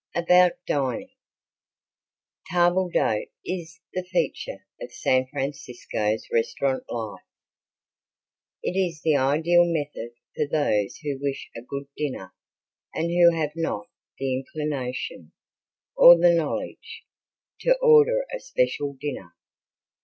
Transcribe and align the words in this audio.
About 0.15 0.53
Dining 0.65 1.11
Table 2.51 2.89
d'hote 2.91 3.29
is 3.45 3.81
the 3.93 4.01
feature 4.03 4.65
of 4.81 4.91
San 4.91 5.27
Francisco's 5.27 6.27
restaurant 6.33 6.83
life. 6.89 7.21
It 8.63 8.71
is 8.75 9.03
the 9.03 9.15
ideal 9.15 9.63
method 9.63 10.15
for 10.35 10.47
those 10.47 10.97
who 11.03 11.19
wish 11.21 11.51
a 11.55 11.61
good 11.61 11.85
dinner 11.95 12.33
and 12.95 13.11
who 13.11 13.37
have 13.39 13.51
not 13.55 13.89
the 14.17 14.35
inclination, 14.37 15.33
or 15.95 16.17
the 16.17 16.33
knowledge, 16.33 17.03
to 17.59 17.77
order 17.79 18.25
a 18.35 18.39
special 18.39 18.93
dinner. 18.99 19.35